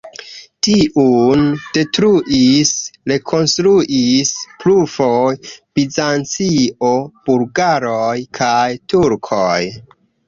Tiun 0.67 1.43
detruis, 1.77 2.71
rekonstruis 3.11 4.33
plurfoje 4.63 5.53
Bizancio, 5.81 6.93
bulgaroj 7.29 8.19
kaj 8.41 8.69
turkoj. 8.95 9.59